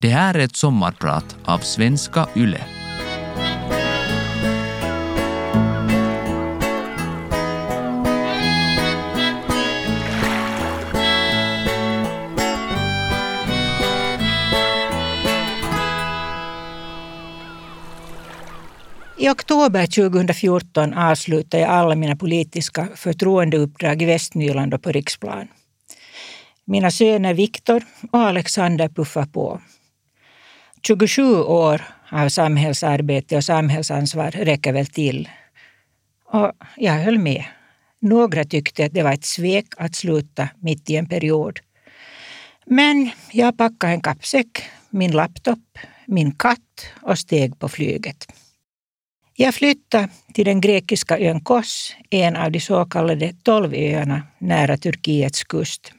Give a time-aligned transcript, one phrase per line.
[0.00, 2.60] Det här är ett sommarprat av Svenska Yle.
[19.18, 25.48] I oktober 2014 avslutade jag alla mina politiska förtroendeuppdrag i Västnyland och på riksplan.
[26.64, 29.60] Mina söner Viktor och Alexander puffar på.
[30.86, 35.28] 27 år av samhällsarbete och samhällsansvar räcker väl till.
[36.24, 37.44] Och jag höll med.
[38.00, 41.60] Några tyckte att det var ett svek att sluta mitt i en period.
[42.66, 48.26] Men jag packade en kappsäck, min laptop, min katt och steg på flyget.
[49.34, 55.44] Jag flyttade till den grekiska ön Kos, en av de så kallade tolvöarna nära Turkiets
[55.44, 55.92] kust.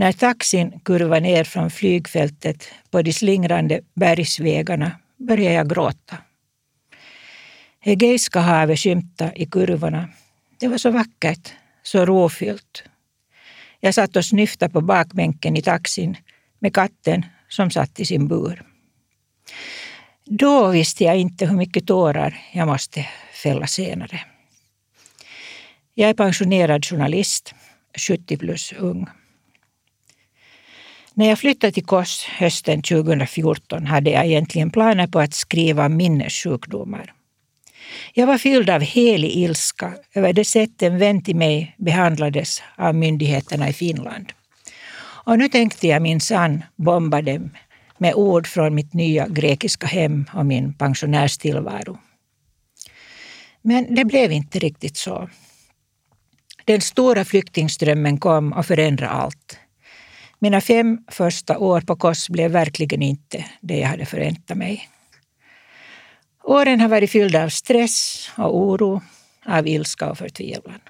[0.00, 6.16] När taxin kurvade ner från flygfältet på de slingrande bergsvägarna började jag gråta.
[7.84, 10.08] Egeiska havet skymtade i kurvorna.
[10.58, 12.84] Det var så vackert, så rofyllt.
[13.80, 16.16] Jag satt och snyftade på bakbänken i taxin
[16.58, 18.62] med katten som satt i sin bur.
[20.24, 23.06] Då visste jag inte hur mycket tårar jag måste
[23.42, 24.20] fälla senare.
[25.94, 27.54] Jag är pensionerad journalist,
[28.08, 29.06] 70 plus ung.
[31.20, 35.96] När jag flyttade till Kos hösten 2014 hade jag egentligen planer på att skriva om
[35.96, 37.12] minnessjukdomar.
[38.14, 42.94] Jag var fylld av helig ilska över det sätt en vän till mig behandlades av
[42.94, 44.32] myndigheterna i Finland.
[45.24, 47.50] Och nu tänkte jag minsann bomba dem
[47.98, 51.98] med ord från mitt nya grekiska hem och min pensionärstillvaro.
[53.62, 55.28] Men det blev inte riktigt så.
[56.64, 59.58] Den stora flyktingströmmen kom och förändrade allt.
[60.42, 64.88] Mina fem första år på KOS blev verkligen inte det jag hade förväntat mig.
[66.42, 69.02] Åren har varit fyllda av stress och oro,
[69.46, 70.80] av ilska och förtvivlan.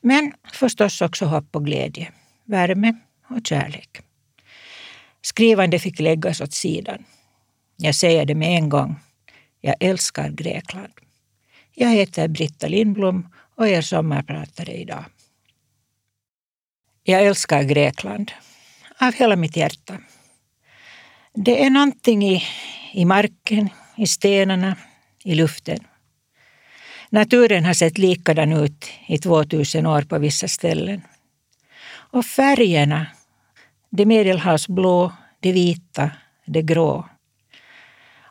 [0.00, 2.12] Men förstås också hopp och glädje,
[2.44, 2.94] värme
[3.28, 4.00] och kärlek.
[5.22, 7.04] Skrivande fick läggas åt sidan.
[7.76, 8.96] Jag säger det med en gång.
[9.60, 10.92] Jag älskar Grekland.
[11.74, 15.04] Jag heter Britta Lindblom och är sommarpratare idag.
[17.02, 18.32] Jag älskar Grekland
[19.00, 19.98] av hela mitt hjärta.
[21.34, 22.42] Det är någonting i,
[22.92, 24.76] i marken, i stenarna,
[25.24, 25.78] i luften.
[27.10, 31.02] Naturen har sett likadan ut i 2000 år på vissa ställen.
[31.90, 33.06] Och färgerna,
[33.90, 36.10] det medelhavsblå, det vita,
[36.46, 37.08] det grå.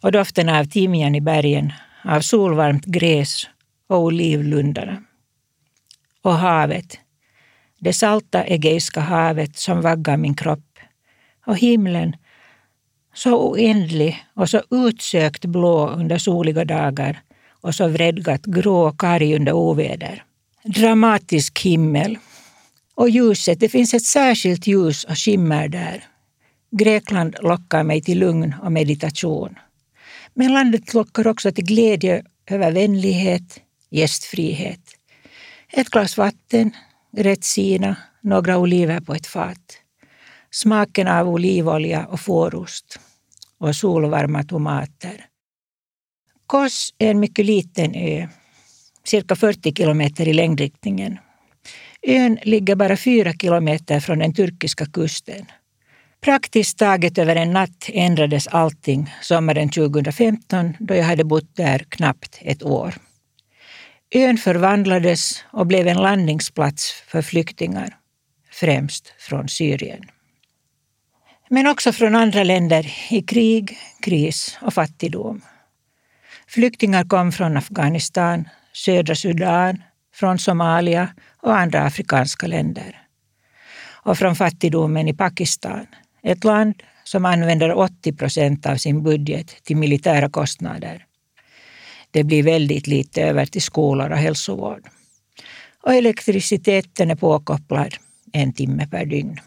[0.01, 3.47] Och doften av timjan i bergen, av solvarmt gräs
[3.87, 5.03] och olivlundarna.
[6.21, 6.99] Och havet,
[7.79, 10.79] det salta Egeiska havet som vaggar min kropp.
[11.45, 12.15] Och himlen,
[13.13, 17.21] så oändlig och så utsökt blå under soliga dagar
[17.61, 20.23] och så vredgat grå och karg under oväder.
[20.63, 22.17] Dramatisk himmel.
[22.95, 26.03] Och ljuset, det finns ett särskilt ljus och skimmer där.
[26.71, 29.55] Grekland lockar mig till lugn och meditation.
[30.33, 33.59] Men landet lockar också till glädje över vänlighet,
[33.89, 34.79] gästfrihet.
[35.71, 36.71] Ett glas vatten,
[37.17, 39.77] Retsina, några oliver på ett fat.
[40.51, 42.99] Smaken av olivolja och fårost
[43.57, 45.25] och solvarma tomater.
[46.47, 48.27] Kos är en mycket liten ö,
[49.03, 51.17] cirka 40 kilometer i längdriktningen.
[52.01, 55.45] Ön ligger bara fyra kilometer från den turkiska kusten.
[56.21, 62.37] Praktiskt taget över en natt ändrades allting sommaren 2015 då jag hade bott där knappt
[62.41, 62.93] ett år.
[64.11, 67.97] Ön förvandlades och blev en landningsplats för flyktingar,
[68.51, 70.01] främst från Syrien.
[71.49, 75.41] Men också från andra länder i krig, kris och fattigdom.
[76.47, 79.83] Flyktingar kom från Afghanistan, södra Sudan,
[80.13, 81.09] från Somalia
[81.41, 83.01] och andra afrikanska länder.
[83.89, 85.87] Och från fattigdomen i Pakistan,
[86.23, 91.05] ett land som använder 80 procent av sin budget till militära kostnader
[92.11, 94.89] det blir väldigt lite över till skolor och hälsovård.
[95.83, 97.95] Och elektriciteten är påkopplad
[98.33, 99.39] en timme per dygn.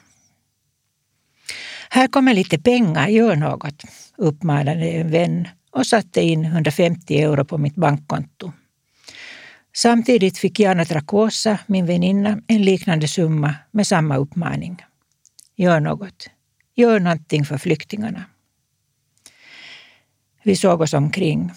[1.90, 3.82] Här kommer lite pengar, gör något,
[4.16, 8.52] uppmanade en vän och satte in 150 euro på mitt bankkonto.
[9.74, 14.82] Samtidigt fick Jana Trakosa, min väninna, en liknande summa med samma uppmaning.
[15.56, 16.30] Gör något.
[16.74, 18.24] Gör någonting för flyktingarna.
[20.42, 21.50] Vi såg oss omkring.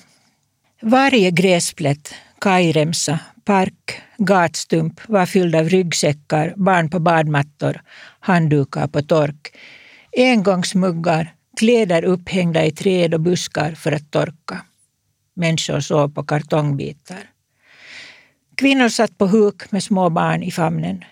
[0.88, 7.82] Varje gräsplätt, kajremsa, park, gatstump var fylld av ryggsäckar, barn på badmattor,
[8.20, 9.56] handdukar på tork,
[10.18, 14.62] engångsmuggar, Kläder upphängda i träd och buskar för att torka.
[15.34, 17.30] Människor sov på kartongbitar.
[18.56, 21.04] Kvinnor satt på huk med små barn i famnen.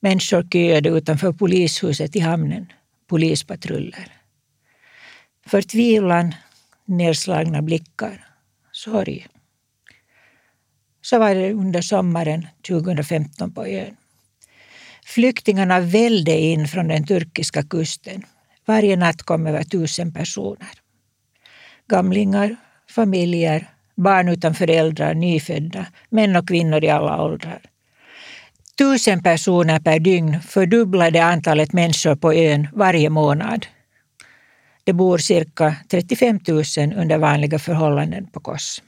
[0.00, 2.72] Människor köade utanför polishuset i hamnen.
[3.06, 4.12] Polispatruller.
[5.46, 6.34] Förtvivlan,
[6.84, 8.25] nedslagna blickar,
[8.86, 9.26] sorg.
[11.02, 13.96] Så var det under sommaren 2015 på ön.
[15.04, 18.22] Flyktingarna välde in från den turkiska kusten.
[18.66, 20.74] Varje natt kom över tusen personer.
[21.88, 22.56] Gamlingar,
[22.90, 23.66] familjer,
[23.96, 27.60] barn utan föräldrar, nyfödda, män och kvinnor i alla åldrar.
[28.78, 33.66] Tusen personer per dygn fördubblade antalet människor på ön varje månad.
[34.86, 36.64] Det bor cirka 35 000
[36.96, 38.82] under vanliga förhållanden på Kos.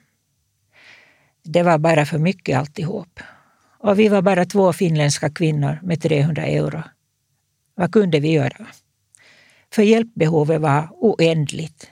[1.44, 3.20] Det var bara för mycket alltihop.
[3.78, 6.82] Och vi var bara två finländska kvinnor med 300 euro.
[7.74, 8.66] Vad kunde vi göra?
[9.72, 11.90] För hjälpbehovet var oändligt.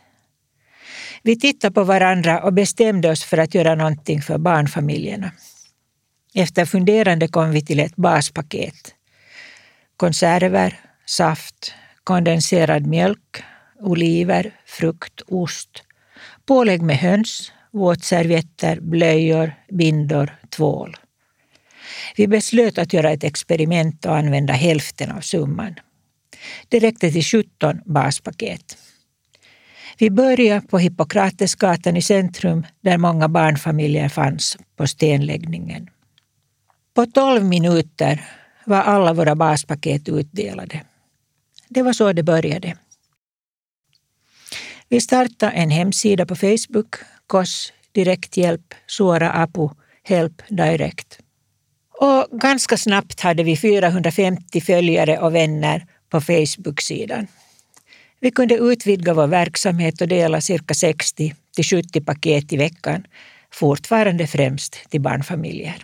[1.23, 5.31] Vi tittade på varandra och bestämde oss för att göra någonting för barnfamiljerna.
[6.35, 8.95] Efter funderande kom vi till ett baspaket.
[9.97, 11.75] Konserver, saft,
[12.05, 13.45] kondenserad mjölk,
[13.81, 15.83] oliver, frukt, ost.
[16.47, 20.97] Pålägg med höns, våtservietter, blöjor, bindor, tvål.
[22.17, 25.75] Vi beslöt att göra ett experiment och använda hälften av summan.
[26.69, 28.79] Det räckte till 17 baspaket.
[29.99, 35.91] Vi började på Hippokratesgatan i centrum där många barnfamiljer fanns på stenläggningen.
[36.95, 38.25] På 12 minuter
[38.65, 40.83] var alla våra baspaket utdelade.
[41.69, 42.77] Det var så det började.
[44.89, 46.95] Vi startade en hemsida på Facebook,
[47.27, 49.69] KOS Direkthjälp, Suora Apu,
[50.03, 51.19] Help Direct.
[51.99, 57.27] Och ganska snabbt hade vi 450 följare och vänner på Facebook-sidan.
[58.21, 63.07] Vi kunde utvidga vår verksamhet och dela cirka 60 till 70 paket i veckan,
[63.51, 65.77] fortfarande främst till barnfamiljer.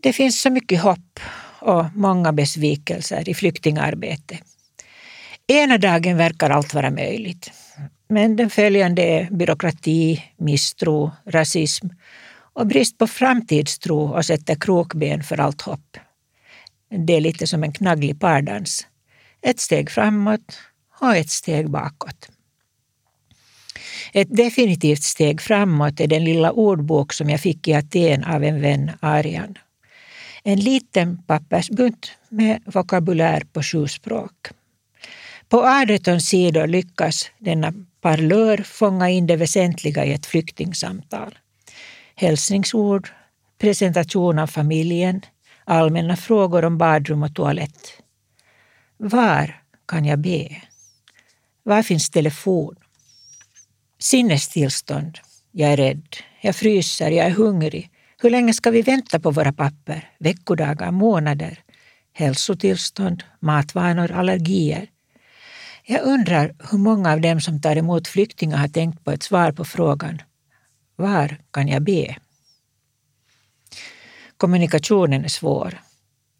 [0.00, 1.20] Det finns så mycket hopp
[1.60, 4.40] och många besvikelser i flyktingarbetet.
[5.48, 7.50] Ena dagen verkar allt vara möjligt.
[8.08, 11.86] Men den följande är byråkrati, misstro, rasism
[12.52, 15.96] och brist på framtidstro och sätter krokben för allt hopp.
[17.06, 18.86] Det är lite som en knagglig pardans.
[19.42, 20.58] Ett steg framåt
[21.00, 22.28] och ett steg bakåt.
[24.12, 28.60] Ett definitivt steg framåt är den lilla ordbok som jag fick i Aten av en
[28.60, 29.58] vän, Arian.
[30.42, 34.50] En liten pappersbunt med vokabulär på sju språk.
[35.48, 41.38] På 18 sidor lyckas denna parlör fånga in det väsentliga i ett flyktingsamtal.
[42.14, 43.08] Hälsningsord,
[43.58, 45.22] presentation av familjen,
[45.64, 48.02] allmänna frågor om badrum och toalett.
[48.96, 50.62] Var kan jag be?
[51.62, 52.76] Var finns telefon?
[53.98, 55.18] Sinnestillstånd.
[55.52, 56.16] Jag är rädd.
[56.40, 57.10] Jag fryser.
[57.10, 57.90] Jag är hungrig.
[58.22, 60.10] Hur länge ska vi vänta på våra papper?
[60.18, 61.58] Veckodagar, månader?
[62.12, 64.88] Hälsotillstånd, matvanor, allergier.
[65.88, 69.52] Jag undrar hur många av dem som tar emot flyktingar har tänkt på ett svar
[69.52, 70.22] på frågan
[70.96, 72.16] Var kan jag be?
[74.36, 75.80] Kommunikationen är svår.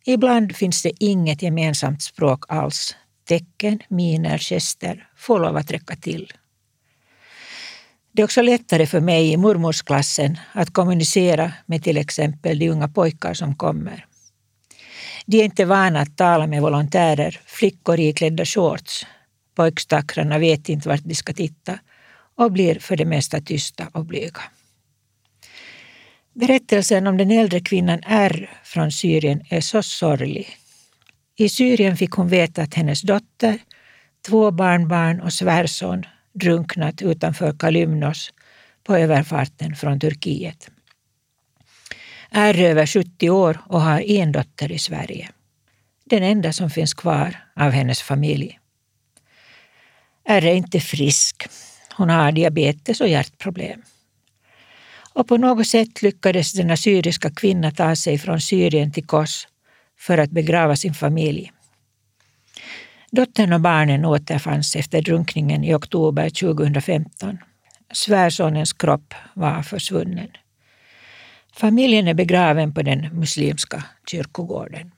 [0.04, 2.96] Ibland finns det inget gemensamt språk alls.
[3.28, 6.32] Tecken, miner, gester får lov att räcka till.
[8.12, 12.88] Det är också lättare för mig i mormorsklassen att kommunicera med till exempel de unga
[12.88, 14.06] pojkar som kommer.
[15.26, 19.06] De är inte vana att tala med volontärer, flickor i klädda shorts.
[19.56, 21.78] Pojkstackarna vet inte vart de ska titta
[22.34, 24.40] och blir för det mesta tysta och blyga.
[26.32, 30.48] Berättelsen om den äldre kvinnan R från Syrien är så sorglig.
[31.36, 33.58] I Syrien fick hon veta att hennes dotter,
[34.26, 38.32] två barnbarn och svärson drunknat utanför Kalymnos
[38.84, 40.70] på överfarten från Turkiet.
[42.30, 45.28] R är över 70 år och har en dotter i Sverige.
[46.04, 48.58] Den enda som finns kvar av hennes familj.
[50.28, 51.46] Är inte frisk.
[51.96, 53.82] Hon har diabetes och hjärtproblem.
[55.12, 59.48] Och på något sätt lyckades denna syriska kvinna ta sig från Syrien till Kos
[59.98, 61.52] för att begrava sin familj.
[63.10, 67.38] Dottern och barnen återfanns efter drunkningen i oktober 2015.
[67.92, 70.28] Svärsonens kropp var försvunnen.
[71.52, 74.92] Familjen är begraven på den muslimska kyrkogården.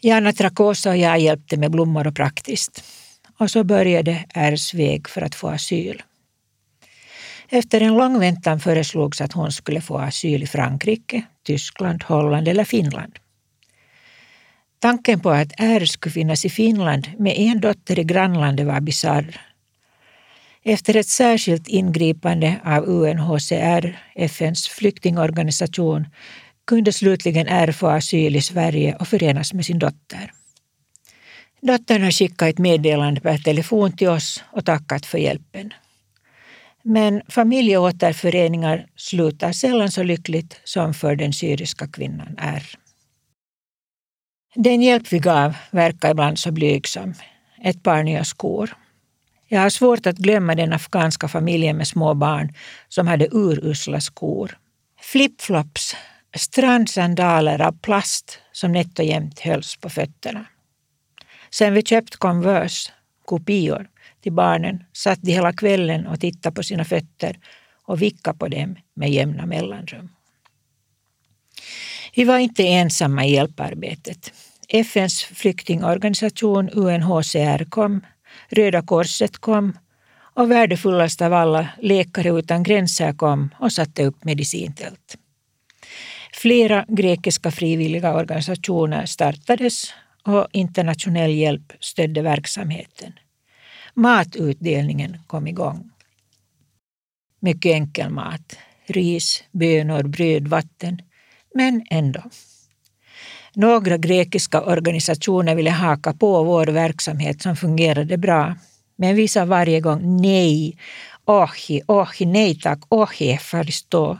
[0.00, 2.84] Jana Trakosa och jag hjälpte med blommor och praktiskt.
[3.38, 6.02] Och så började Rs väg för att få asyl.
[7.48, 12.64] Efter en lång väntan föreslogs att hon skulle få asyl i Frankrike, Tyskland, Holland eller
[12.64, 13.18] Finland.
[14.78, 19.40] Tanken på att R skulle finnas i Finland med en dotter i grannlandet var bisarr.
[20.62, 26.06] Efter ett särskilt ingripande av UNHCR, FNs flyktingorganisation,
[26.66, 30.32] kunde slutligen R få asyl i Sverige och förenas med sin dotter.
[31.66, 35.72] Dottern har skickat ett meddelande per telefon till oss och tackat för hjälpen.
[36.82, 42.64] Men familjeåterföreningar slutar sällan så lyckligt som för den syriska kvinnan R.
[44.54, 47.14] Den hjälp vi gav verkar ibland så blygsam.
[47.62, 48.76] Ett par nya skor.
[49.48, 52.54] Jag har svårt att glömma den afghanska familjen med små barn
[52.88, 54.58] som hade urusla skor.
[55.00, 55.96] Flipflops,
[56.36, 60.46] strandsandaler av plast som nätt och jämnt hölls på fötterna.
[61.50, 62.92] Sen vi köpt Converse,
[63.24, 63.88] kopior,
[64.22, 67.38] till barnen satt de hela kvällen och tittade på sina fötter
[67.84, 70.08] och vickade på dem med jämna mellanrum.
[72.14, 74.32] Vi var inte ensamma i hjälparbetet.
[74.68, 78.00] FNs flyktingorganisation UNHCR kom,
[78.48, 79.78] Röda korset kom
[80.34, 85.16] och värdefullast av alla, Läkare utan gränser kom och satte upp medicintält.
[86.32, 89.92] Flera grekiska frivilliga organisationer startades
[90.26, 93.12] och internationell hjälp stödde verksamheten.
[93.94, 95.90] Matutdelningen kom igång.
[97.40, 98.58] Mycket enkel mat.
[98.86, 101.02] Ris, bönor, bröd, vatten.
[101.54, 102.22] Men ändå.
[103.54, 108.56] Några grekiska organisationer ville haka på vår verksamhet som fungerade bra.
[108.96, 110.76] Men vi sa varje gång nej.
[111.24, 114.18] Ohi, ohi, nej tack, ohi, faristo.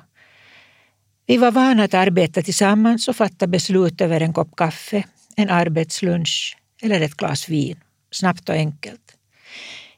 [1.26, 5.04] Vi var vana att arbeta tillsammans och fatta beslut över en kopp kaffe,
[5.36, 7.80] en arbetslunch eller ett glas vin.
[8.10, 9.16] Snabbt och enkelt.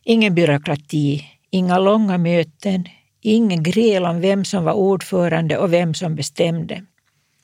[0.04, 2.84] Ingen byråkrati, inga långa möten,
[3.20, 6.84] ingen gräl om vem som var ordförande och vem som bestämde.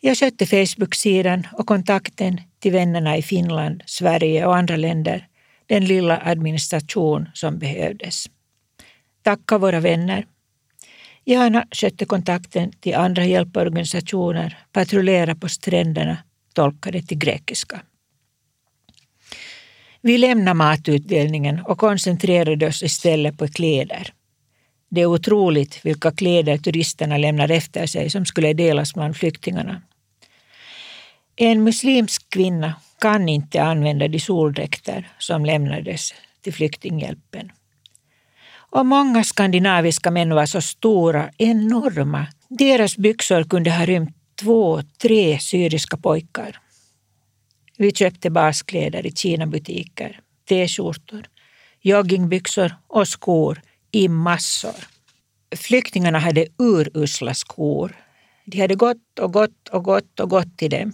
[0.00, 5.28] Jag skötte Facebook-sidan och kontakten till vännerna i Finland, Sverige och andra länder,
[5.66, 8.26] den lilla administration som behövdes.
[9.22, 10.26] Tacka våra vänner.
[11.24, 16.16] Jana skötte kontakten till andra hjälporganisationer, patrullera på stränderna,
[16.54, 17.80] tolkade till grekiska.
[20.00, 24.12] Vi lämnade matutdelningen och koncentrerade oss istället på kläder.
[24.88, 29.82] Det är otroligt vilka kläder turisterna lämnar efter sig som skulle delas bland flyktingarna.
[31.36, 37.52] En muslimsk kvinna kan inte använda de soldräkter som lämnades till flyktinghjälpen.
[38.54, 42.26] Och många skandinaviska män var så stora, enorma.
[42.48, 46.60] Deras byxor kunde ha rymt två, tre syriska pojkar.
[47.78, 51.26] Vi köpte baskläder i Kina-butiker, t-skjortor,
[51.80, 53.62] joggingbyxor och skor
[53.92, 54.88] i massor.
[55.56, 57.96] Flyktingarna hade urusla skor.
[58.44, 60.92] De hade gått och gått och gått och gått till dem.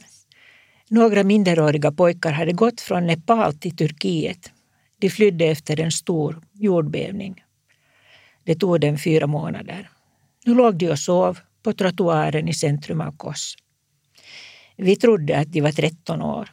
[0.89, 4.53] Några minderåriga pojkar hade gått från Nepal till Turkiet.
[4.99, 7.45] De flydde efter en stor jordbävning.
[8.45, 9.91] Det tog dem fyra månader.
[10.45, 13.57] Nu låg de och sov på trottoaren i centrum av Kos.
[14.77, 16.51] Vi trodde att de var 13 år.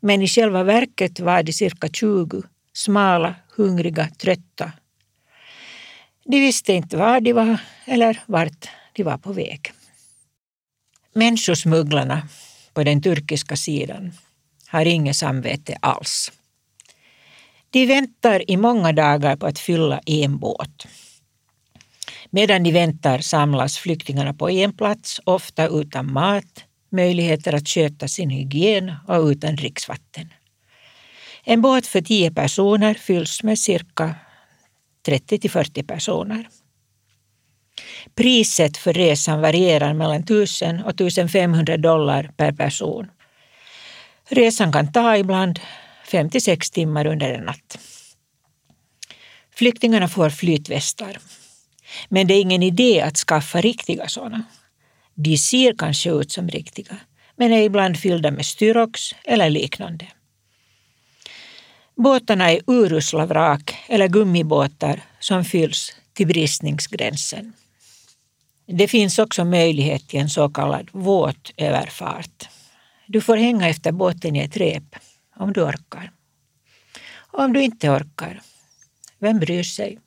[0.00, 2.42] Men i själva verket var de cirka 20,
[2.72, 4.72] smala, hungriga, trötta.
[6.24, 9.72] De visste inte var de var eller vart de var på väg.
[11.14, 12.28] Människosmugglarna
[12.74, 14.12] på den turkiska sidan
[14.66, 16.32] har inget samvete alls.
[17.70, 20.86] De väntar i många dagar på att fylla en båt.
[22.34, 28.30] Medan de väntar samlas flyktingarna på en plats, ofta utan mat, möjligheter att sköta sin
[28.30, 30.32] hygien och utan dricksvatten.
[31.44, 34.14] En båt för tio personer fylls med cirka
[35.06, 36.48] 30 till 40 personer.
[38.14, 43.10] Priset för resan varierar mellan 1000 och 1500 dollar per person.
[44.28, 45.60] Resan kan ta ibland
[46.06, 47.78] 5 till 6 timmar under en natt.
[49.54, 51.18] Flyktingarna får flytvästar.
[52.08, 54.44] Men det är ingen idé att skaffa riktiga sådana.
[55.14, 56.96] De ser kanske ut som riktiga,
[57.36, 60.06] men är ibland fyllda med styrox eller liknande.
[61.96, 67.52] Båtarna är urusla vrak eller gummibåtar som fylls till bristningsgränsen.
[68.66, 72.48] Det finns också möjlighet till en så kallad våt överfart.
[73.06, 74.96] Du får hänga efter båten i ett rep
[75.36, 76.12] om du orkar.
[77.14, 78.40] Om du inte orkar,
[79.18, 79.98] vem bryr sig?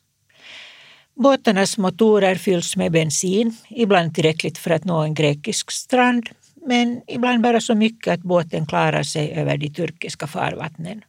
[1.16, 6.30] Båtarnas motorer fylls med bensin, ibland tillräckligt för att nå en grekisk strand,
[6.68, 11.02] men ibland bara så mycket att båten klarar sig över de turkiska farvattnen.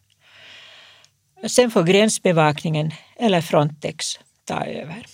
[1.49, 4.07] Sen får gränsbevakningen eller Frontex
[4.45, 5.07] ta över.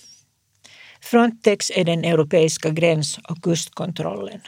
[1.01, 4.41] Frontex är den europeiska gräns och kustkontrollen.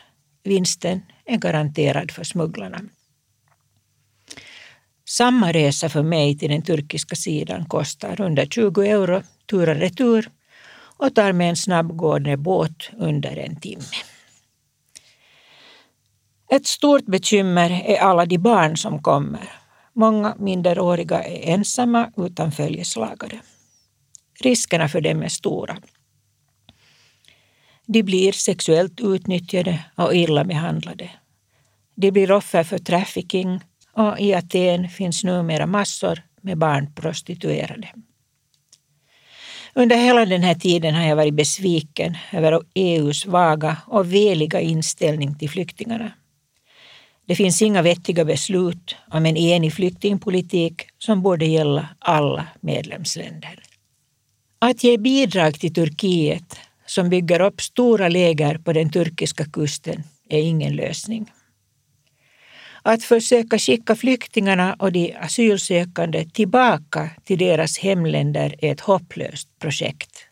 [0.43, 2.81] Vinsten är garanterad för smugglarna.
[5.07, 10.29] Samma resa för mig till den turkiska sidan kostar 120 euro tur och retur
[10.97, 13.83] och tar med en snabbgående båt under en timme.
[16.51, 19.49] Ett stort bekymmer är alla de barn som kommer.
[19.93, 23.39] Många minderåriga är ensamma utan följeslagare.
[24.41, 25.77] Riskerna för dem är stora.
[27.85, 31.11] De blir sexuellt utnyttjade och illa behandlade.
[31.95, 33.61] De blir offer för trafficking
[33.93, 37.89] och i Aten finns numera massor med barnprostituerade.
[39.77, 45.35] Under hela den här tiden har jag varit besviken över EUs vaga och veliga inställning
[45.35, 46.11] till flyktingarna.
[47.25, 53.59] Det finns inga vettiga beslut om en enig flyktingpolitik som borde gälla alla medlemsländer.
[54.59, 60.39] Att ge bidrag till Turkiet som bygger upp stora läger på den turkiska kusten är
[60.39, 61.31] ingen lösning.
[62.87, 70.27] Att försöka skicka flyktingarna och de asylsökande tillbaka till deras hemländer är ett hopplöst projekt.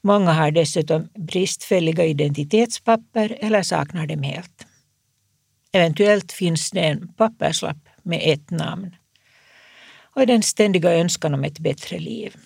[0.00, 4.66] Många har dessutom bristfälliga identitetspapper eller saknar dem helt.
[5.72, 8.96] Eventuellt finns det en papperslapp med ett namn
[10.14, 12.36] och den ständiga önskan om ett bättre liv.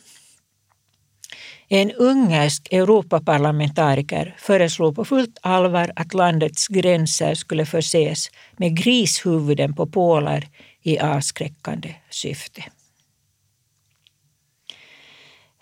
[1.73, 9.87] En ungersk Europaparlamentariker föreslog på fullt allvar att landets gränser skulle förses med grishuvuden på
[9.87, 10.49] pålar
[10.83, 12.65] i avskräckande syfte.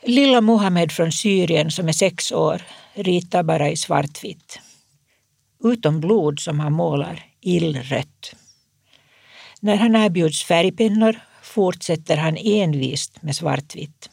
[0.03, 2.63] Lilla Mohammed från Syrien som är sex år
[2.95, 4.61] ritar bara i svartvitt.
[5.65, 8.35] Utom blod som han målar illrött.
[9.61, 14.11] När han erbjuds färgpennor fortsätter han envist med svartvitt.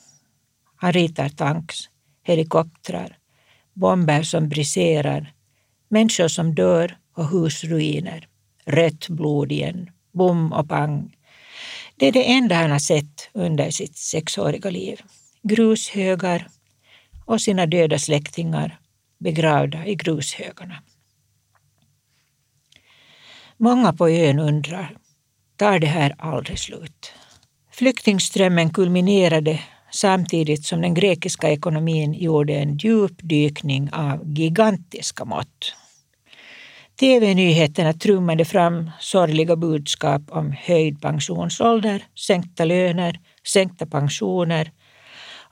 [0.76, 1.90] Han ritar tanks,
[2.24, 3.18] helikoptrar,
[3.74, 5.34] bomber som briserar,
[5.90, 8.28] människor som dör och husruiner.
[8.66, 11.16] Rött blod igen, bom och pang.
[11.96, 15.02] Det är det enda han har sett under sitt sexåriga liv.
[15.44, 16.48] Grushögar
[17.26, 18.80] och sina döda släktingar
[19.20, 20.84] begravda i grushögarna.
[23.58, 24.98] Många på ön undrar,
[25.56, 27.14] tar det här aldrig slut?
[27.72, 29.60] Flyktingströmmen kulminerade
[29.96, 35.76] samtidigt som den grekiska ekonomin gjorde en djupdykning av gigantiska mått.
[37.00, 43.20] TV-nyheterna trummade fram sorgliga budskap om höjd pensionsålder, sänkta löner,
[43.54, 44.72] sänkta pensioner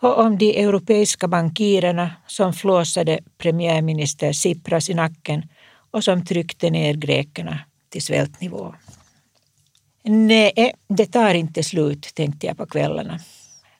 [0.02, 5.44] och om de europeiska bankirerna som flåsade premiärminister Tsipras i nacken
[5.92, 8.76] och som tryckte ner grekerna till svältnivå.
[10.04, 13.20] Nej, det tar inte slut, tänkte jag på kvällarna.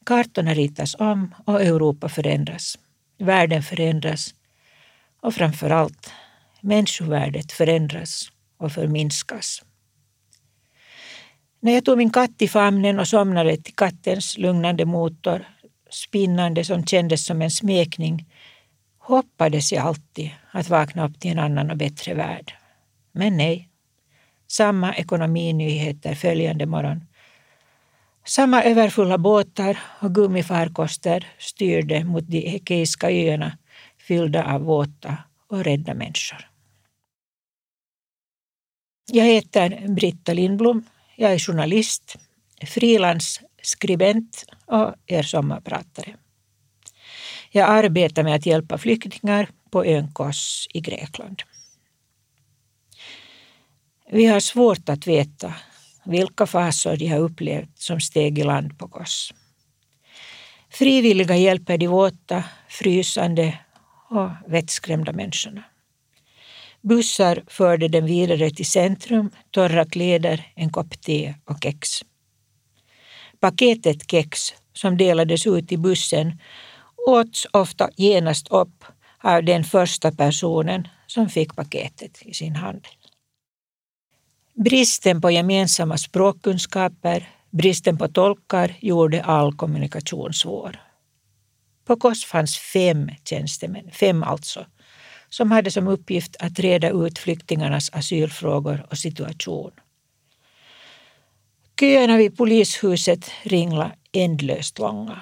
[0.06, 2.80] Kartorna ritas om och Europa förändras.
[3.18, 4.36] Världen förändras
[5.22, 6.12] och framför allt
[6.62, 9.64] människovärdet förändras och förminskas.
[11.60, 15.48] När jag tog min katt i famnen och somnade till kattens lugnande motor,
[15.90, 18.28] spinnande som kändes som en smekning,
[18.98, 22.54] hoppades jag alltid att vakna upp till en annan och bättre värld.
[23.12, 23.70] Men nej.
[24.48, 27.06] Samma ekonominyheter följande morgon
[28.26, 33.58] samma överfulla båtar och gummifarkoster styrde mot de Ekeiska öarna
[33.98, 36.50] fyllda av våta och rädda människor.
[39.12, 40.86] Jag heter Britta Lindblom.
[41.16, 42.16] Jag är journalist,
[42.68, 46.16] frilansskribent och er sommarpratare.
[47.52, 51.42] Jag arbetar med att hjälpa flyktingar på ön Kos i Grekland.
[54.12, 55.54] Vi har svårt att veta
[56.06, 59.34] vilka fasor de har upplevt som steg i land på Kos.
[60.70, 63.58] Frivilliga hjälper de våta, frysande
[64.10, 65.64] och vettskrämda människorna.
[66.82, 71.90] Bussar förde dem vidare till centrum, torra kläder, en kopp te och kex.
[73.40, 76.40] Paketet kex som delades ut i bussen
[77.08, 78.86] åts ofta genast upp
[79.24, 82.88] av den första personen som fick paketet i sin hand.
[84.56, 90.80] Bristen på gemensamma språkkunskaper, bristen på tolkar gjorde all kommunikation svår.
[91.86, 94.66] På KOS fanns fem tjänstemän, fem alltså,
[95.30, 99.72] som hade som uppgift att reda ut flyktingarnas asylfrågor och situation.
[101.80, 105.22] Köerna vid polishuset ringla ändlöst långa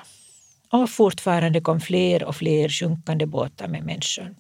[0.70, 4.36] och fortfarande kom fler och fler sjunkande båtar med människor.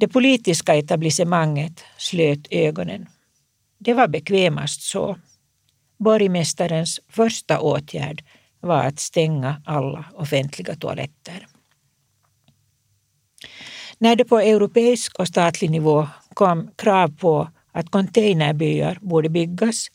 [0.00, 3.06] Det politiska etablissemanget slöt ögonen.
[3.78, 5.16] Det var bekvämast så.
[5.98, 8.24] Borgmästarens första åtgärd
[8.60, 11.46] var att stänga alla offentliga toaletter.
[13.98, 19.88] När det på europeisk och statlig nivå kom krav på att containerbyar borde byggas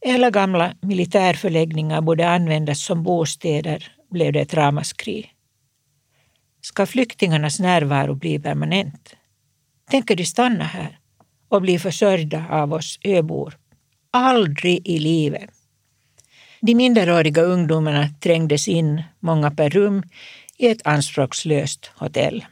[0.00, 5.30] Eller gamla militärförläggningar borde användas som bostäder blev det ett ramaskri.
[6.60, 9.15] Ska flyktingarnas närvaro bli permanent?
[9.90, 10.98] Tänker de stanna här
[11.48, 13.56] och bli försörjda av oss öbor?
[14.10, 15.50] Aldrig i livet.
[16.60, 20.02] De minderåriga ungdomarna trängdes in, många per rum,
[20.58, 22.44] i ett anspråkslöst hotell.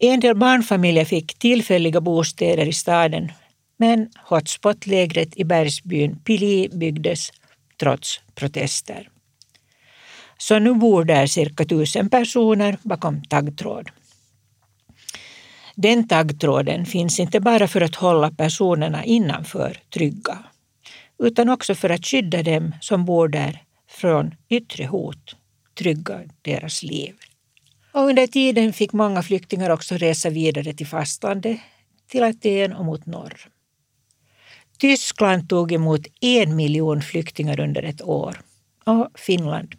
[0.00, 3.32] En del barnfamiljer fick tillfälliga bostäder i staden
[3.76, 7.30] men hotspot-lägret i bergsbyn Pili byggdes
[7.80, 9.08] trots protester.
[10.38, 13.90] Så nu bor där cirka tusen personer bakom taggtråd.
[15.74, 20.38] Den taggtråden finns inte bara för att hålla personerna innanför trygga
[21.18, 25.36] utan också för att skydda dem som bor där från yttre hot,
[25.78, 27.14] trygga deras liv.
[27.92, 31.60] Och under tiden fick många flyktingar också resa vidare till fastlandet,
[32.08, 33.48] till Aten och mot norr.
[34.78, 38.40] Tyskland tog emot en miljon flyktingar under ett år.
[38.84, 39.74] Och Finland.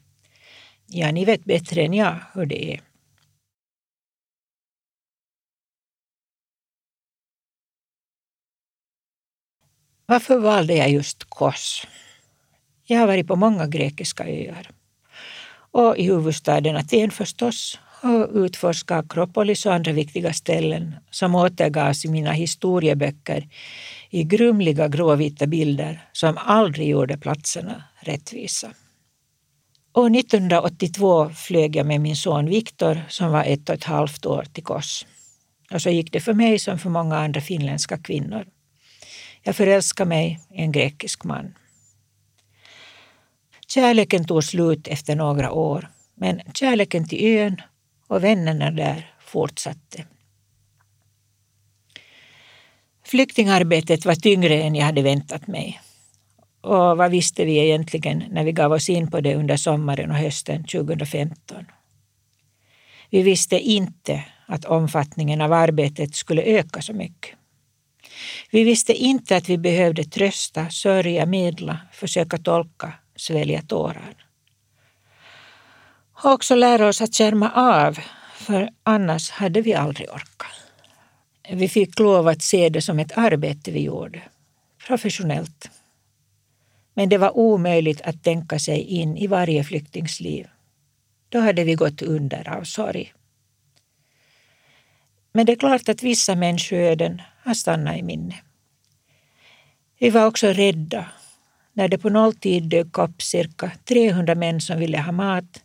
[0.87, 2.81] Ja, ni vet bättre än jag hur det är.
[10.05, 11.87] Varför valde jag just Kos?
[12.85, 14.69] Jag har varit på många grekiska öar.
[15.71, 22.09] Och i huvudstaden Aten förstås och utforskat Akropolis och andra viktiga ställen som återgavs i
[22.09, 23.47] mina historieböcker
[24.09, 28.67] i grumliga gråvita bilder som aldrig gjorde platserna rättvisa.
[29.93, 34.45] År 1982 flög jag med min son Viktor som var ett och ett halvt år
[34.53, 35.05] till Kos.
[35.71, 38.45] Och så gick det för mig som för många andra finländska kvinnor.
[39.47, 41.53] Jag förälskade mig i en grekisk man.
[43.67, 47.61] Kärleken tog slut efter några år, men kärleken till ön
[48.07, 50.05] och vännerna där fortsatte.
[53.05, 55.81] Flyktingarbetet var tyngre än jag hade väntat mig.
[56.61, 60.17] Och vad visste vi egentligen när vi gav oss in på det under sommaren och
[60.17, 61.65] hösten 2015?
[63.09, 67.39] Vi visste inte att omfattningen av arbetet skulle öka så mycket.
[68.55, 74.25] Vi visste inte att vi behövde trösta, sörja, medla, försöka tolka, svälja tårar.
[76.13, 77.99] Och också lära oss att skärma av,
[78.35, 80.71] för annars hade vi aldrig orkat.
[81.49, 84.21] Vi fick lov att se det som ett arbete vi gjorde,
[84.87, 85.69] professionellt.
[86.93, 90.47] Men det var omöjligt att tänka sig in i varje flyktings liv.
[91.29, 93.13] Då hade vi gått under av sorg.
[95.33, 98.35] Men det är klart att vissa människoöden har stannat i minne.
[99.99, 101.05] Vi var också rädda
[101.73, 105.63] när det på nolltid dök upp cirka 300 män som ville ha mat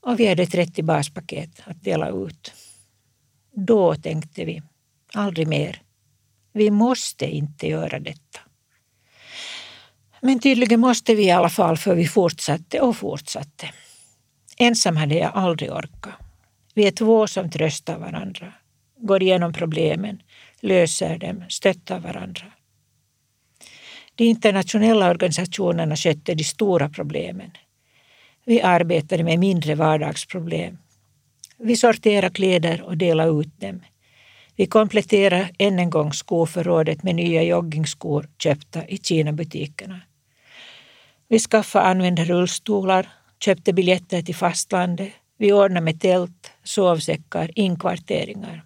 [0.00, 2.52] och vi hade 30 baspaket att dela ut.
[3.54, 4.62] Då tänkte vi,
[5.14, 5.82] aldrig mer.
[6.52, 8.40] Vi måste inte göra detta.
[10.20, 13.70] Men tydligen måste vi i alla fall för vi fortsatte och fortsatte.
[14.58, 16.14] Ensam hade jag aldrig orkat.
[16.74, 18.52] Vi är två som tröstar varandra,
[18.98, 20.22] går igenom problemen,
[20.60, 22.46] löser dem, stöttar varandra.
[24.16, 27.50] De internationella organisationerna skötte de stora problemen.
[28.44, 30.78] Vi arbetade med mindre vardagsproblem.
[31.58, 33.80] Vi sorterade kläder och delade ut dem.
[34.56, 40.00] Vi kompletterade än en gång skoförrådet med nya joggingskor köpta i Kina-butikerna.
[41.28, 45.12] Vi skaffade använda rullstolar, köpte biljetter till fastlandet.
[45.38, 48.64] Vi ordnade med tält, sovsäckar, inkvarteringar.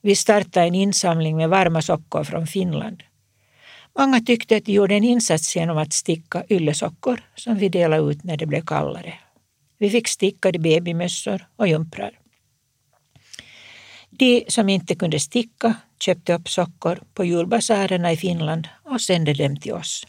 [0.00, 3.02] Vi startade en insamling med varma sockor från Finland.
[3.98, 8.24] Många tyckte att de gjorde en insats genom att sticka yllesockor som vi delade ut
[8.24, 9.14] när det blev kallare.
[9.78, 12.18] Vi fick stickade babymössor och jumprar.
[14.10, 19.56] De som inte kunde sticka köpte upp sockor på julbasarerna i Finland och sände dem
[19.56, 20.06] till oss.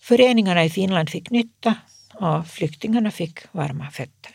[0.00, 1.74] Föreningarna i Finland fick nytta
[2.14, 4.32] och flyktingarna fick varma fötter.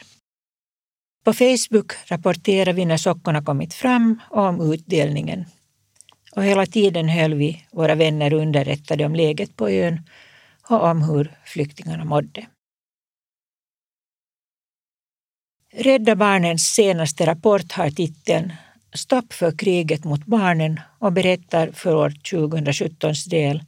[1.24, 5.46] På Facebook rapporterade vi när sockorna kommit fram och om utdelningen
[6.36, 10.02] och hela tiden höll vi våra vänner underrättade om läget på ön
[10.69, 12.48] och om hur flyktingarna mådde.
[15.74, 18.54] Rädda Barnens senaste rapport har titeln
[18.96, 23.63] Stopp för kriget mot barnen och berättar för år 2017 del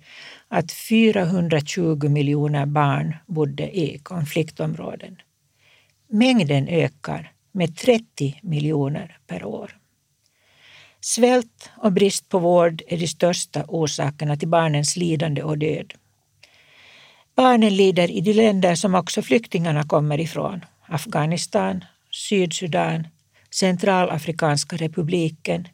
[0.48, 5.22] att 420 miljoner barn bodde i konfliktområden.
[6.08, 9.78] Mängden ökar med 30 miljoner per år.
[11.06, 15.94] Svält och brist på vård är de största orsakerna till barnens lidande och död.
[17.36, 20.66] Barnen lider i de länder som också flyktingarna kommer ifrån.
[20.88, 23.08] Afghanistan, Sydsudan,
[23.50, 25.68] Centralafrikanska republiken,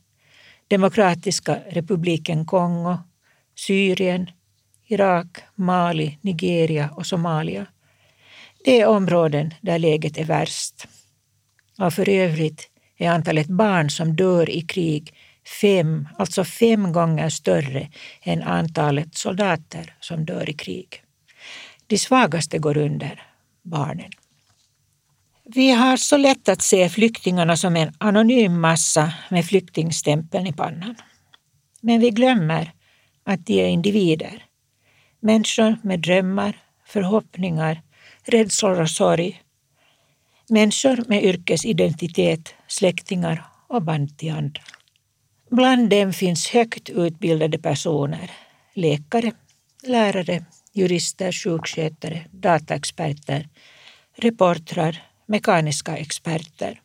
[0.68, 2.98] Demokratiska republiken Kongo,
[3.56, 4.32] Syrien,
[4.88, 7.66] Irak, Mali, Nigeria och Somalia.
[8.66, 10.88] Det är områden där läget är värst.
[11.78, 15.14] Och för övrigt är antalet barn som dör i krig
[15.62, 17.90] fem, alltså fem gånger större
[18.22, 21.04] än antalet soldater som dör i krig.
[21.88, 23.24] De svagaste går under,
[23.62, 24.12] barnen.
[25.46, 30.96] Vi har så lätt att se flyktingarna som en anonym massa med flyktingstämpeln i pannan.
[31.82, 32.72] Men vi glömmer
[33.24, 34.46] att de är individer.
[35.20, 37.82] Människor med drömmar, förhoppningar,
[38.24, 39.42] rädslor och sorg.
[40.50, 44.62] Människor med yrkesidentitet, släktingar och band till andra.
[45.52, 48.32] Bland dem finns högt utbildade personer,
[48.74, 49.32] läkare,
[49.84, 53.50] lärare, jurister, sjukskötare, dataexperter,
[54.16, 56.82] reportrar, mekaniska experter.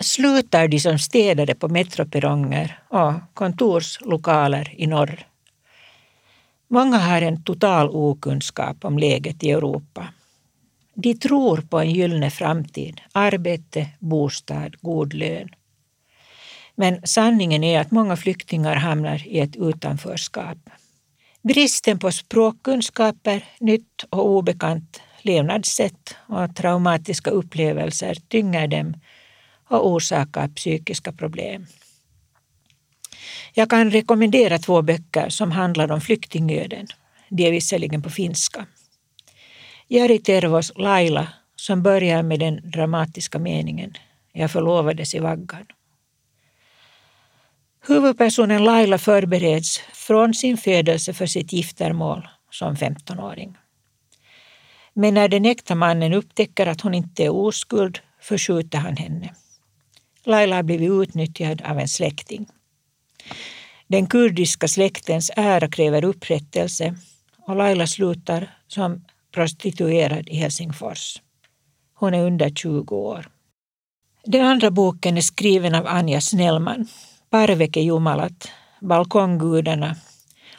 [0.00, 5.26] Slutar de som städare på metroperronger och kontorslokaler i norr.
[6.68, 10.08] Många har en total okunskap om läget i Europa.
[10.94, 15.48] De tror på en gyllene framtid, arbete, bostad, god lön.
[16.74, 20.58] Men sanningen är att många flyktingar hamnar i ett utanförskap.
[21.42, 28.94] Bristen på språkkunskaper, nytt och obekant levnadssätt och traumatiska upplevelser tynger dem
[29.68, 31.66] och orsakar psykiska problem.
[33.54, 36.86] Jag kan rekommendera två böcker som handlar om flyktingöden.
[37.28, 38.66] De är visserligen på finska.
[39.88, 43.92] Jari Tervos Laila som börjar med den dramatiska meningen
[44.32, 45.66] Jag förlovades i vaggan.
[47.86, 53.56] Huvudpersonen Laila förbereds från sin födelse för sitt giftermål som 15-åring.
[54.94, 59.34] Men när den äkta mannen upptäcker att hon inte är oskuld förskjuter han henne.
[60.24, 62.46] Laila har blivit utnyttjad av en släkting.
[63.86, 66.94] Den kurdiska släktens ära kräver upprättelse
[67.46, 71.22] och Laila slutar som prostituerad i Helsingfors.
[71.94, 73.28] Hon är under 20 år.
[74.24, 76.88] Den andra boken är skriven av Anja Snellman,
[77.32, 78.48] Parveke Jumalat,
[78.80, 79.96] Balkonggudarna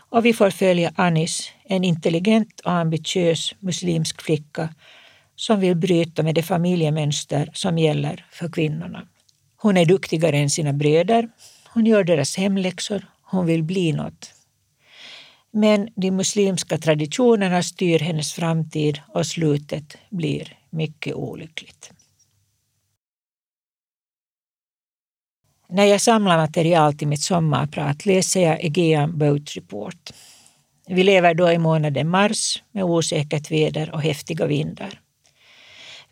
[0.10, 4.70] och vi får följa Anis, en intelligent och ambitiös muslimsk flicka
[5.36, 9.08] som vill bryta med det familjemönster som gäller för kvinnorna.
[9.58, 11.30] Hon är duktigare än sina bröder,
[11.74, 14.34] hon gör deras hemläxor, hon vill bli något.
[15.52, 21.92] Men de muslimska traditionerna styr hennes framtid och slutet blir mycket olyckligt.
[25.76, 30.12] När jag samlar material till mitt sommarprat läser jag Aegean Boat Report.
[30.88, 35.00] Vi lever då i månaden mars med osäkert väder och häftiga vindar.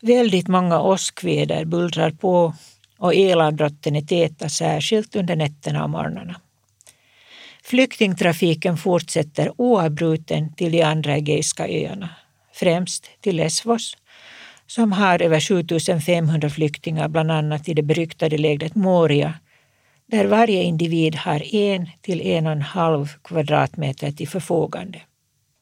[0.00, 2.54] Väldigt många åskväder bullrar på
[2.98, 6.40] och elavbrotten är täta särskilt under nätterna och morgnarna.
[7.64, 12.08] Flyktingtrafiken fortsätter oavbruten till de andra Egeiska öarna,
[12.52, 13.96] främst till Lesvos
[14.66, 19.34] som har över 7500 flyktingar bland annat i det beryktade lägret Moria
[20.12, 25.00] där varje individ har en till en och en halv kvadratmeter till förfogande.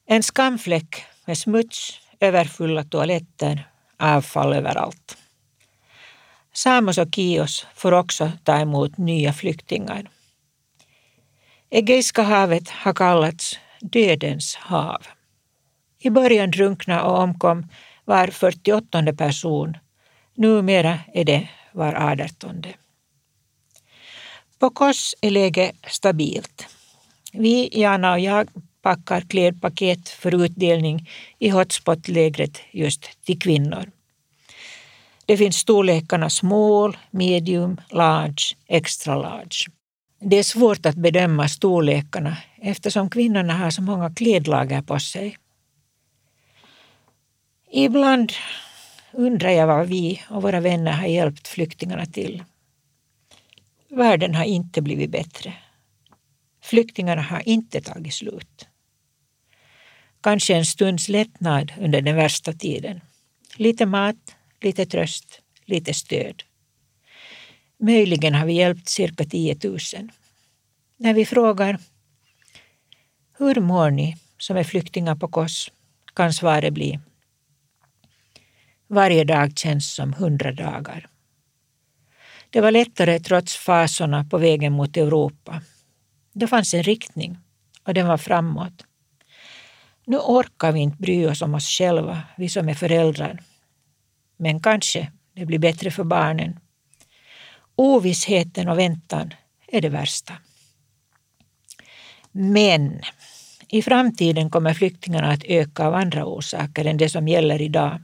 [0.06, 5.16] En skamfläck med smuts, överfulla toaletter, avfall överallt.
[6.52, 10.08] Samos och Kios får också ta emot nya flyktingar.
[11.70, 15.02] Egeiska havet har kallats dödens hav.
[15.98, 17.68] I början drunkna och omkom
[18.04, 19.76] var 48 person.
[20.34, 22.64] Numera är det var 18.
[24.60, 26.66] På Kos är läget stabilt.
[27.32, 28.48] Vi, Jana och jag,
[28.82, 33.90] packar klädpaket för utdelning i hotspot-lägret just till kvinnor.
[35.26, 39.66] Det finns storlekarna small, medium, large, extra large.
[40.20, 45.36] Det är svårt att bedöma storlekarna eftersom kvinnorna har så många klädlager på sig.
[47.72, 48.32] Ibland
[49.12, 52.42] undrar jag vad vi och våra vänner har hjälpt flyktingarna till.
[53.90, 55.54] Världen har inte blivit bättre.
[56.62, 58.68] Flyktingarna har inte tagit slut.
[60.20, 63.00] Kanske en stunds lättnad under den värsta tiden.
[63.56, 66.42] Lite mat, lite tröst, lite stöd.
[67.78, 69.78] Möjligen har vi hjälpt cirka 10 000.
[70.96, 71.78] När vi frågar
[73.38, 75.70] Hur mår ni som är flyktingar på Kos?
[76.14, 77.00] kan svaret bli
[78.86, 81.08] Varje dag känns som hundra dagar.
[82.50, 85.62] Det var lättare trots fasorna på vägen mot Europa.
[86.32, 87.38] Det fanns en riktning
[87.84, 88.84] och den var framåt.
[90.06, 93.42] Nu orkar vi inte bry oss om oss själva, vi som är föräldrar.
[94.36, 96.60] Men kanske det blir bättre för barnen.
[97.76, 99.34] Ovissheten och väntan
[99.66, 100.32] är det värsta.
[102.32, 103.00] Men
[103.68, 108.02] i framtiden kommer flyktingarna att öka av andra orsaker än det som gäller idag.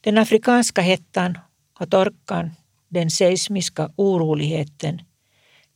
[0.00, 1.38] Den afrikanska hettan
[1.78, 2.50] och torkan,
[2.90, 5.02] den seismiska oroligheten,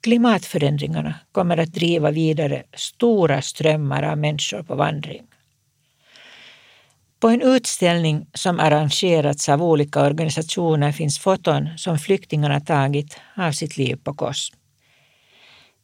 [0.03, 5.23] klimatförändringarna kommer att driva vidare stora strömmar av människor på vandring.
[7.21, 13.77] På en utställning som arrangerats av olika organisationer finns foton som flyktingarna tagit av sitt
[13.77, 14.53] liv på Kos.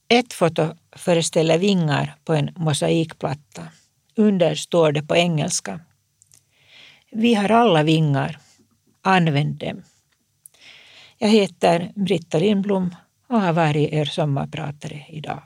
[0.08, 3.62] Ett foto föreställer vingar på en mosaikplatta.
[4.16, 5.80] Under står det på engelska.
[7.10, 8.38] Vi har alla vingar.
[9.02, 9.82] Använd dem.
[11.22, 12.94] Jag heter Britta Lindblom
[13.28, 15.42] och har varit er sommarpratare idag.